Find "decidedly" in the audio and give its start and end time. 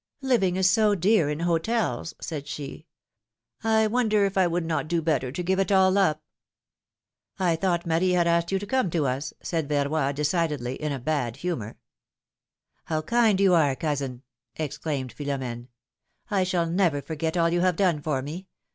10.15-10.73